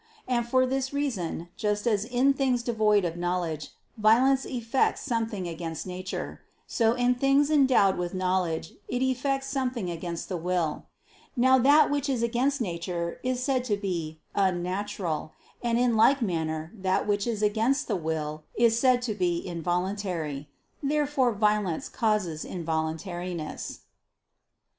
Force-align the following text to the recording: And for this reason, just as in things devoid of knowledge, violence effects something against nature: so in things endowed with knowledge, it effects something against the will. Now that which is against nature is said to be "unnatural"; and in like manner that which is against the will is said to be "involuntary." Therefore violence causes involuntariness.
And 0.27 0.47
for 0.47 0.65
this 0.65 0.91
reason, 0.93 1.49
just 1.55 1.85
as 1.85 2.05
in 2.05 2.33
things 2.33 2.63
devoid 2.63 3.05
of 3.05 3.17
knowledge, 3.17 3.69
violence 3.99 4.45
effects 4.47 5.01
something 5.01 5.47
against 5.47 5.85
nature: 5.85 6.41
so 6.65 6.93
in 6.93 7.13
things 7.13 7.51
endowed 7.51 7.99
with 7.99 8.15
knowledge, 8.15 8.73
it 8.87 9.03
effects 9.03 9.45
something 9.45 9.91
against 9.91 10.27
the 10.27 10.37
will. 10.37 10.87
Now 11.35 11.59
that 11.59 11.91
which 11.91 12.09
is 12.09 12.23
against 12.23 12.59
nature 12.61 13.19
is 13.21 13.43
said 13.43 13.63
to 13.65 13.77
be 13.77 14.19
"unnatural"; 14.33 15.33
and 15.61 15.77
in 15.77 15.95
like 15.95 16.19
manner 16.23 16.71
that 16.79 17.05
which 17.05 17.27
is 17.27 17.43
against 17.43 17.87
the 17.87 17.95
will 17.95 18.43
is 18.55 18.79
said 18.79 19.03
to 19.03 19.13
be 19.13 19.45
"involuntary." 19.45 20.49
Therefore 20.81 21.31
violence 21.31 21.89
causes 21.89 22.43
involuntariness. 22.43 23.81